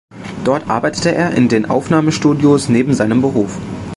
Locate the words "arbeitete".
0.67-1.13